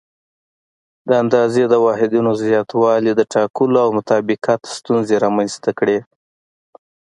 د 1.07 1.09
اندازې 1.23 1.63
د 1.67 1.73
واحداتو 1.85 2.31
زیاتوالي 2.43 3.11
د 3.15 3.21
ټاکلو 3.33 3.77
او 3.85 3.89
مطابقت 3.99 4.61
ستونزې 4.77 5.15
رامنځته 5.25 5.71
کړې. 5.79 5.99